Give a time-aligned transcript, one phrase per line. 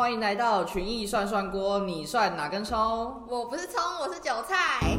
[0.00, 2.78] 欢迎来到群益涮涮锅，你涮哪根葱？
[3.28, 4.96] 我不是葱，我是韭菜。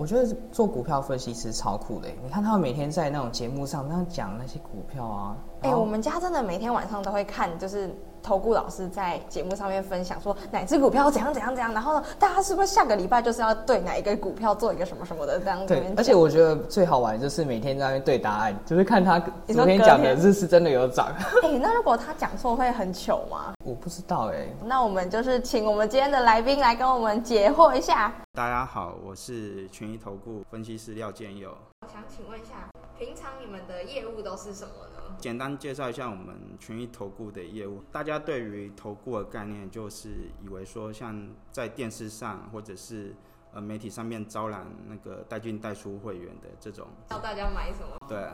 [0.00, 5.34] 我觉得做股票分析师超酷的，你看他们每天在那种节目上那样讲那些股票啊。
[5.62, 7.90] 哎、我们家真的每天晚上都会看，就是
[8.22, 15.74] 投顾老师在节目上面分享说哪只股票怎样怎样怎样，然后呢，大家是不是下个礼拜就是要对哪一个股票做一个什么什么的这样子？
[15.74, 21.08] 对，而且我觉得最好玩就是每天在那边对答案，就是看他昨天讲的是是真的有涨。
[21.42, 23.52] 哎、那如果他讲错会很糗吗？
[23.64, 28.12] 我不知道哎，那我们就是请我们今天的来宾来跟我们解惑一下。
[28.34, 31.50] 大家好，我是群益投顾分析师廖建佑。
[31.82, 32.68] 我想请问一下，
[32.98, 34.91] 平常你们的业务都是什么呢？
[35.22, 37.80] 简单介绍一下我们群益投顾的业务。
[37.92, 40.08] 大家对于投顾的概念，就是
[40.44, 43.14] 以为说像在电视上或者是
[43.52, 47.96] 呃媒体上面招揽那个带进带出会员的这种，教大家买什么？
[48.08, 48.30] 对。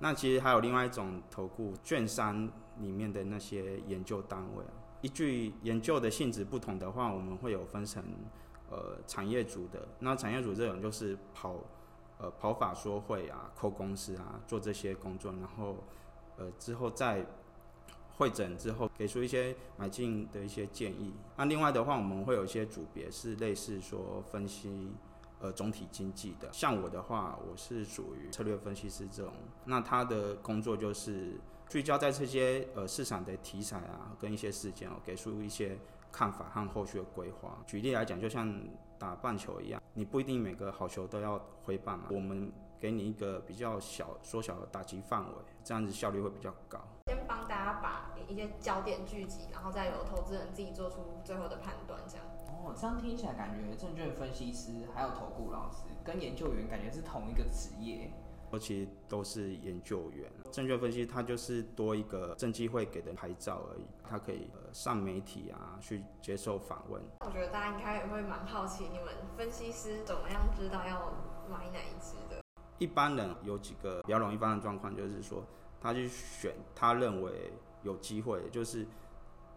[0.00, 2.46] 那其实还有另外一种投顾，券商
[2.78, 8.04] 里面的那些研究单位啊，依据研究的性质不同的话，我们会有分成
[8.68, 9.88] 呃产业组的。
[10.00, 11.56] 那产业组这种就是跑
[12.22, 15.76] 呃跑法说会啊、扣公司啊，做这些工作，然后
[16.38, 17.26] 呃之后再
[18.16, 21.12] 会诊之后，给出一些买进的一些建议。
[21.36, 24.92] 那另外的话，我们会有一些组别是类似说分析。
[25.44, 29.32] 呃，总体经济的，像我的话，我是属于策略分析师这种。
[29.64, 31.32] 那他的工作就是
[31.72, 35.74] 聚焦在这些呃市场的题材啊，跟一些事件哦，给出一些
[36.12, 37.56] 看法和后续的规划。
[37.66, 38.62] 举例来讲，就像
[38.98, 42.08] 打棒球一样，你不一定每个好球都要挥棒嘛。
[42.10, 45.34] 我们给你一个比较小、缩小的打击范围，
[45.64, 46.78] 这样子效率会比较高。
[47.06, 52.26] 先帮大家把一些焦点聚集，然后再由投资人自己做出最后的判断，这样。
[52.48, 58.12] 哦，这样听起来感觉证券分析师还有投顾老师跟研究员感觉是同一个职业。
[58.52, 67.02] 尤其都是研究员，证券分析它就是多一个证监会给的牌照而已，它可以、呃、上媒体啊，去接受访问。
[67.20, 69.06] 我觉得大家应该也会蛮好奇，你们
[69.38, 71.10] 分析师怎么样知道要
[71.50, 72.42] 买哪一支的？
[72.78, 75.42] 一般人有几个比较容易发生的状况，就是说
[75.80, 77.50] 他去选他认为
[77.82, 78.86] 有机会，就是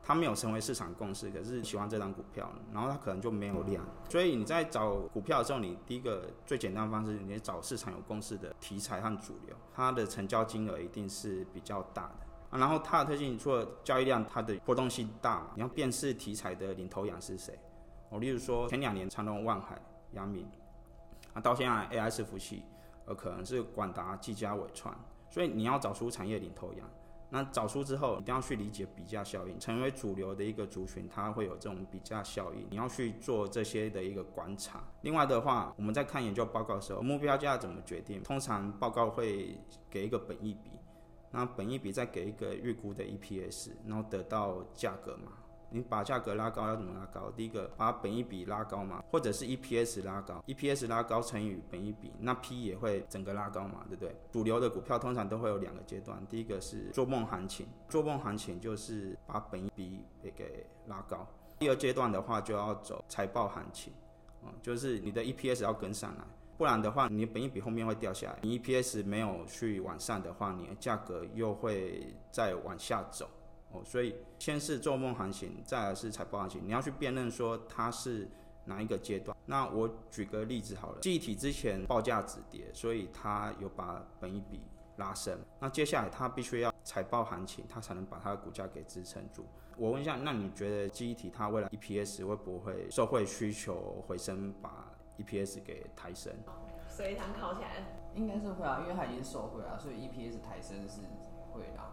[0.08, 3.84] 他没有成为市场共识，可是喜欢这张股票，然后他可能就没有量。
[4.08, 12.28] 所以你在找股票的时候，你第一个最简单的方式，你找市场有共识的题材和主流，它的成交金额一定是比较大的。
[12.52, 17.58] 啊、然后它的特性，除了交易量，它的波动性大，你要辨识题材的领头羊是谁。
[18.10, 20.48] 哦，例如说前两年长隆、万海、阳明，
[21.34, 22.62] 啊，到现在 AI 伺服器，
[23.06, 24.96] 呃，可能是广达、技嘉、伟创，
[25.32, 26.88] 所以你要找出产业领头羊。
[27.36, 34.82] 那找出之后，一定要去理解比价效应，成为主流的一个族群，它会有这种比价效应，你要去做这些的一个观察。
[35.02, 38.24] 另外的话，我们在看研究报告的时候，目标价怎么决定？
[38.24, 39.60] 通常报告会
[39.90, 40.72] 给一个本意比，
[41.32, 45.34] 那本意比再给一个预估的 EPS，然后得到价格嘛。
[45.76, 47.30] 你把价格拉高要怎么拉高？
[47.36, 54.16] 第一个把本益比拉高嘛，或者是 EPS 拉高，EPS 拉高乘以本益比，那 P 也会整个拉高嘛，对不对？
[54.32, 61.28] 主流的股票通常都会有两个阶段，第一个是做梦行情，做梦行情就是把本益比也给拉高。
[61.60, 63.92] 第二阶段的话就要走财报行情，
[64.46, 66.24] 嗯，就是你的 EPS 要跟上来，
[66.58, 73.30] 不然的话你本益比后面会掉下来，你 EPS 没有去往上的话，你的价格又会再往下走。
[73.76, 78.28] 哦，所以先是做梦行情，再来是财报行情，你要去辨认说它是
[78.66, 79.36] 哪一个阶段。
[79.46, 84.62] 那我举个例子好了，记忆体之前报价止跌，所以它有把本一比
[84.98, 85.38] 拉升。
[85.60, 89.46] 那接下来它必须要财报行情，它才能把它的股价给支撑住。
[89.78, 96.34] 我问一下，那你觉得记忆体它未来 EPS 会不会受惠需求回升，把 EPS 给抬升？
[96.88, 98.02] 随堂考起来。
[98.16, 101.02] 应该是会啊，因为它已经受惠啊，所以 EPS 抬升是
[101.52, 101.92] 会的啊。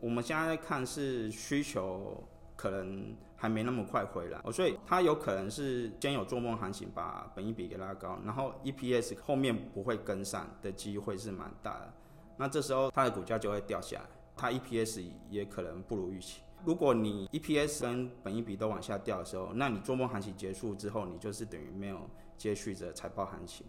[0.00, 2.22] 我们现在看是需求
[2.56, 11.92] 可能还没那么快回来，哦，所以它有可能是先有做梦行情把本益比给拉高，然后 EPS 后面不会跟上的机会是蛮大的。
[12.36, 14.06] 那这时候它的股价就会掉下来，
[14.36, 16.42] 它 EPS 也可能不如预期。
[16.62, 21.98] 如果你 EPS 跟本益比都往下掉的时候，那你做梦行情结束之后，你就是等于没有
[22.36, 23.66] 接续着财报行情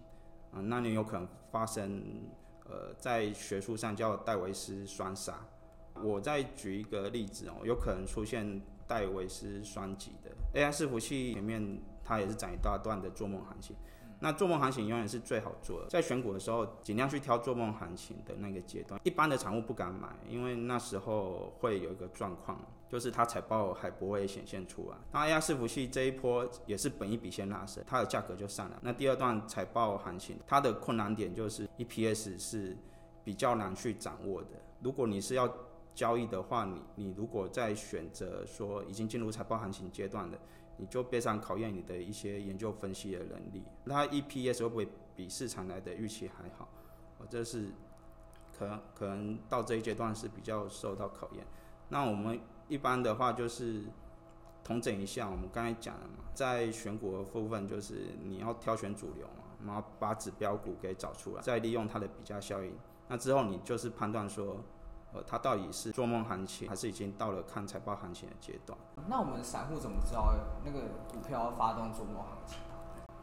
[0.51, 2.03] 啊，那你有可能发生
[2.65, 5.39] 呃在学术上叫戴维斯双杀。
[6.03, 13.75] 我再举一个例子哦，有可能出现戴维斯双击的 AI 伺服器前面，它也是涨一大段的做梦行情，
[14.19, 18.99] 那做梦行情永远是最好做的，在选股的时候，尽量去挑做梦行情的那个阶段。
[19.03, 22.59] 一般的产物不敢买，因为那时候会有一个状况，
[22.89, 24.97] 就是它财报还不会显现出来。
[25.11, 28.77] 那 AI 伺服器这一波也是本一笔先拉升，它的价格就上来。
[28.81, 32.77] 那第二段财报行情，它的困难点就是 EPS 是
[33.23, 34.49] 比较难去掌握的。
[34.83, 35.47] 如果你是要
[35.93, 40.37] 交易的话，你你如果在选择说已经进入财报行情阶段的。
[40.77, 43.63] 你就非常考验你的一些研究分析的能力。
[43.83, 46.67] 那 EPS 会不会比市场来的预期还好？
[47.19, 47.67] 哦，这是
[48.57, 51.45] 可能可能到这一阶段是比较受到考验。
[51.89, 53.83] 那我们一般的话就是
[54.63, 62.75] 统整一下，我们刚才讲了嘛，在选股的部分就是你要挑选主流嘛，然后把指标股给找出来，再利用它的比价效应。
[63.07, 64.63] 那之后你就是判断说。
[65.13, 68.77] 呃，它到底是做梦行情，还是已经到了看财报行情的阶段？
[69.07, 70.79] 那我们散户怎么知道那个
[71.11, 72.57] 股票发动做梦行情？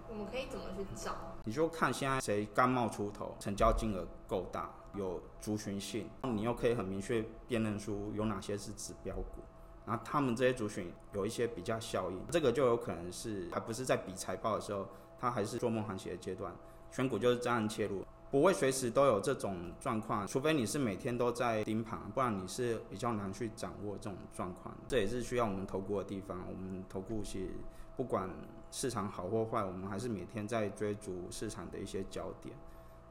[0.08, 1.12] 我们可以怎么去找？
[1.44, 9.42] 你就看现在谁刚冒出头，成交金额够大，有族群性，你又可以很明确辨认出有哪些是指标股，
[9.86, 14.86] 然后他们这些族群有一些比较效应，这个就有可能是还不是在比财报的时候，
[15.18, 16.54] 它还是做梦行情的阶段，
[16.90, 18.04] 选股就是这样切入。
[18.30, 24.74] 不会随时都有这种状况，除非你是每天都在盯盘，不然你是比较难去掌握这种状况。
[24.86, 26.38] 这也是需要我们投顾的地方。
[26.46, 27.48] 我们投顾是
[27.96, 28.28] 不管
[28.70, 32.54] 市场好或坏，我们还是每天在追逐市场的一些焦点。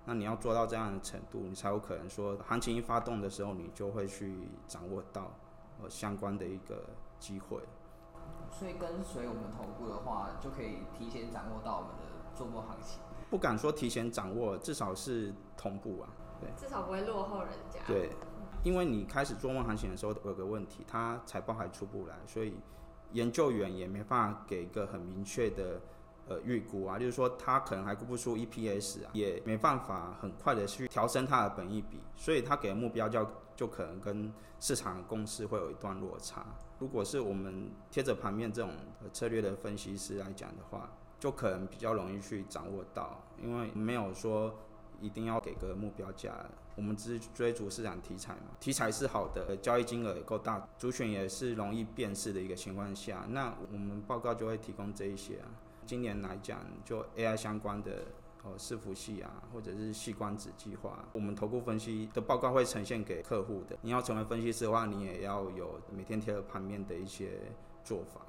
[0.05, 5.31] 那你要做到这样的程度，你才有可能说行情一发动的时候，你就会去掌握到
[5.81, 6.85] 呃相关的一个
[7.19, 7.59] 机会。
[8.51, 12.03] 所以跟随我们投顾的话，就可以提前掌握到我们的
[12.35, 13.01] 做波行情。
[13.29, 16.09] 不敢说提前掌握，至少是同步啊，
[16.39, 17.81] 对，至少不会落后人家。
[17.85, 18.09] 对，
[18.63, 22.55] 因为你开始做梦行情的时候有个问题，它财报还出不来，所以
[23.11, 25.81] 研究员也没办法给一个很明确的
[26.29, 33.27] 呃预估啊，就是说他可能还估不出 EPS 啊，也没办法很快的去调升它的本益比，所以他给的目标就
[33.57, 36.45] 就可能跟市场公司会有一段落差。
[36.79, 38.71] 如果是我们贴着盘面这种
[39.11, 40.89] 策略的分析师来讲的话。
[41.19, 44.53] 就可能比较容易去掌握到，因为没有说
[45.01, 55.49] 一定要给个目标价，我们只是追逐市场题材嘛，题材是好的，交易金额也够大，主选也是容易辨识的一个情况下，那我们报告就会提供这一些啊。
[55.85, 58.03] 今年来讲，就 AI 相关的
[58.43, 63.77] 哦，伺服器啊，或者是细光子计划，我们投顾分析的报告会呈现给客户的。
[63.81, 67.39] 你要成为分析师的话，你也要有每天贴着盘面的一些
[67.83, 68.21] 做法。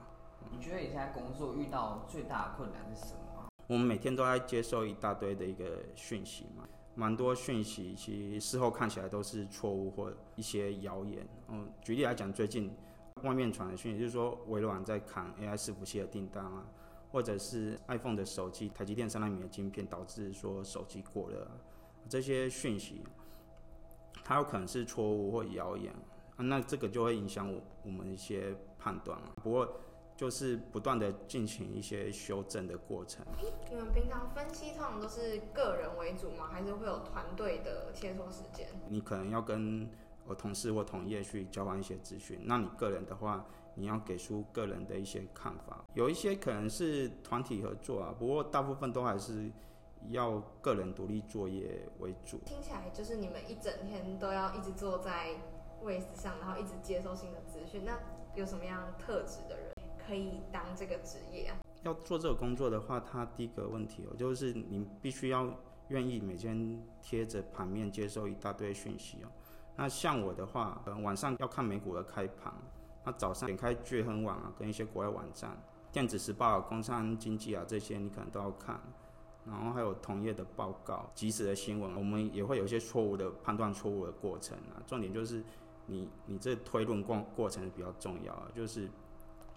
[0.50, 3.48] 你觉得你现在工作遇到最大的困难是什么？
[3.66, 11.26] 我们每天都在接受一大堆的一个讯息嘛，蛮多讯息，其实事后看起来都是错误或一些谣言。
[11.48, 12.74] 嗯，举例来讲，最近
[13.22, 16.66] 外面传的讯息就是说微软在砍 AI 伺服器的订单啊，
[17.12, 21.46] 或者是 iPhone 的手机，台积电三纳米的晶片导致说手机过热，
[22.08, 23.04] 这些讯息
[24.24, 25.94] 它有可能是错误或谣言，
[26.36, 29.32] 那这个就会影响我我们一些判断啊。
[29.42, 29.80] 不过
[30.18, 33.24] 就是不断的进行一些修正的过程。
[33.70, 36.48] 你们平常分析通常都是个人为主吗？
[36.50, 38.66] 还是会有团队的切磋时间？
[38.88, 39.88] 你可能要跟
[40.26, 42.40] 我同事或同业去交换一些资讯。
[42.42, 45.84] 那你个人的话，你要给出个人的一些看法。
[45.94, 49.48] 有一些可能是团体合作啊，不过大部分都还是
[50.08, 52.38] 要个人独立作业为主。
[52.38, 55.28] 听起来就是你们一整天都要一直坐在
[55.82, 57.84] 位子上，然后一直接收新的资讯。
[57.84, 57.96] 那
[58.34, 59.77] 有什么样特质的人？
[60.08, 61.58] 可以当这个职业啊？
[61.82, 65.46] 要做这个工作的话，它第一个问题哦，就是你必须要
[65.88, 69.28] 愿意每天贴着盘面接受一大堆讯息哦。
[69.76, 72.50] 那像我的话，晚上要看美股的开盘，
[73.04, 75.50] 那早上点开聚亨网啊，跟一些国外网站、
[75.92, 78.80] 电子时报、工商经济啊这些，你可能都要看。
[79.44, 84.80] 然后还有同业的报告、即时的新闻，我们也会有一些错误的判断、错误的过程啊。
[84.86, 85.44] 重点就是
[85.84, 88.88] 你你这推论过过程比较重要啊，就是。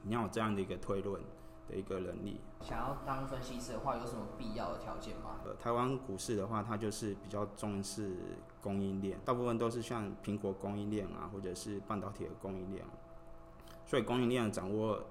[0.03, 1.21] 你要有这样的一个推论
[1.67, 2.39] 的一个能力。
[2.61, 5.39] 想要当分析师的话，有什么必要的条件吗？
[5.45, 8.15] 呃，台湾股市的话，它就是比较重视
[8.61, 12.85] 供应链，大部分都是像苹果供应链啊，或者是半导体的供应链，
[13.85, 15.03] 所以供应链掌握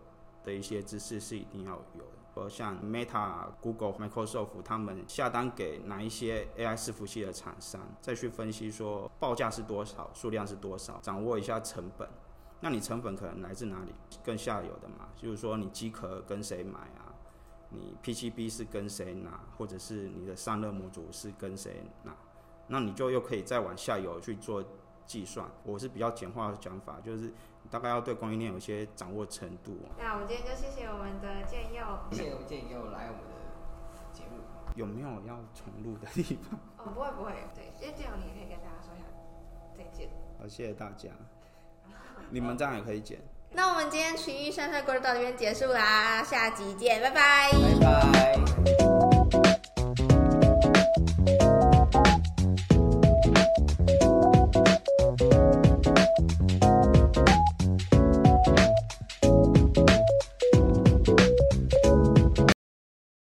[0.44, 2.10] 的一些知识是一定要有的。
[2.34, 12.08] 呃，像 Meta、Google、Microsoft 他们下单给哪一些 AI 伺服器的厂商，再去分析说报价是多少，数量是多少，掌握一下成本。
[12.60, 13.94] 那你成本可能来自哪里？
[14.22, 17.08] 更下游的嘛，就是说你机壳跟谁买啊？
[17.70, 19.40] 你 PCB 是跟谁拿？
[19.56, 22.14] 或者是你的散热模组是跟谁拿？
[22.66, 24.62] 那你就又可以再往下游去做
[25.06, 25.48] 计算。
[25.64, 27.32] 我是比较简化的讲法，就是
[27.70, 29.78] 大概要对供应链有一些掌握程度。
[29.98, 34.36] 那我们今天就谢谢我们的建佑，谢谢建佑来我们的节目。
[34.76, 36.60] 有没有要重录的地方？
[36.76, 39.06] 哦，不会不会，对，因为这样你也可以跟大家说一下
[39.76, 40.10] 再见。
[40.38, 41.10] 好，谢谢大家。
[42.30, 43.18] 你们这样也可以剪。
[43.52, 47.50] 那我们今天群玉山山故事到这边结束啦，下集见，拜拜。
[47.52, 48.59] 拜拜。